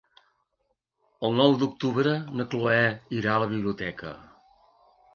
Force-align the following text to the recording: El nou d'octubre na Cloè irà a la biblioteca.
El 1.29 1.37
nou 1.41 1.53
d'octubre 1.65 2.15
na 2.41 2.49
Cloè 2.57 2.81
irà 3.21 3.37
a 3.39 3.47
la 3.47 3.55
biblioteca. 3.55 4.19